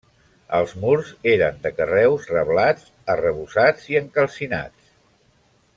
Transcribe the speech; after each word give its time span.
Els 0.59 0.71
murs 0.83 1.11
eren 1.33 1.59
de 1.65 1.73
carreus 1.81 2.25
reblats, 2.37 2.89
arrebossats 3.17 3.87
i 3.95 4.01
encalcinat. 4.01 4.77